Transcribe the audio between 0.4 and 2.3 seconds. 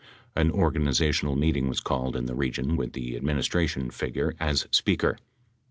organiza tional meeting was called in